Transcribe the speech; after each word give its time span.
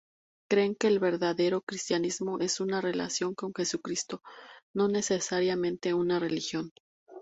Creen 0.49 0.73
que 0.73 0.87
el 0.87 0.97
verdadero 0.97 1.61
cristianismo 1.61 2.39
es 2.39 2.59
una 2.59 2.81
relación 2.81 3.35
con 3.35 3.53
Jesucristo, 3.53 4.23
no 4.73 4.87
necesariamente 4.87 5.93
una 5.93 6.17
religión. 6.17 6.73